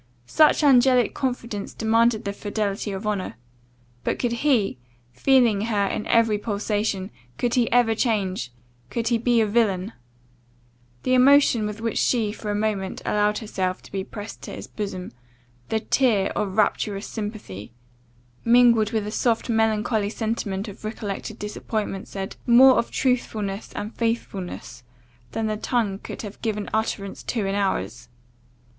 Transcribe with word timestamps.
Such 0.25 0.63
angelic 0.63 1.13
confidence 1.13 1.75
demanded 1.75 2.25
the 2.25 2.33
fidelity 2.33 2.91
of 2.91 3.05
honour; 3.05 3.35
but 4.03 4.17
could 4.17 4.31
he, 4.31 4.79
feeling 5.13 5.61
her 5.61 5.85
in 5.85 6.07
every 6.07 6.39
pulsation, 6.39 7.11
could 7.37 7.53
he 7.53 7.71
ever 7.71 7.93
change, 7.93 8.51
could 8.89 9.09
he 9.09 9.19
be 9.19 9.41
a 9.41 9.45
villain? 9.45 9.93
The 11.03 11.13
emotion 11.13 11.67
with 11.67 11.81
which 11.81 11.99
she, 11.99 12.31
for 12.31 12.49
a 12.49 12.55
moment, 12.55 13.03
allowed 13.05 13.37
herself 13.37 13.83
to 13.83 13.91
be 13.91 14.03
pressed 14.03 14.41
to 14.41 14.53
his 14.55 14.65
bosom, 14.65 15.11
the 15.69 15.79
tear 15.79 16.31
of 16.31 16.57
rapturous 16.57 17.05
sympathy, 17.05 17.71
mingled 18.43 18.91
with 18.93 19.05
a 19.05 19.11
soft 19.11 19.49
melancholy 19.51 20.09
sentiment 20.09 20.67
of 20.67 20.83
recollected 20.83 21.37
disappointment, 21.37 22.07
said 22.07 22.37
more 22.47 22.79
of 22.79 22.89
truth 22.89 23.35
and 23.35 23.95
faithfulness, 23.95 24.81
than 25.33 25.45
the 25.45 25.57
tongue 25.57 25.99
could 25.99 26.23
have 26.23 26.41
given 26.41 26.71
utterance 26.73 27.21
to 27.21 27.45
in 27.45 27.53
hours! 27.53 28.09